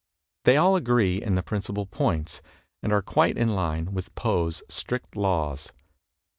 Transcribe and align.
They 0.45 0.57
all 0.57 0.75
agree 0.75 1.21
in 1.21 1.35
the 1.35 1.43
principal 1.43 1.85
points, 1.85 2.41
and 2.81 2.91
are 2.91 3.03
quite 3.03 3.37
in 3.37 3.53
line 3.53 3.93
with 3.93 4.15
Poe's 4.15 4.63
strict 4.67 5.15
laws. 5.15 5.71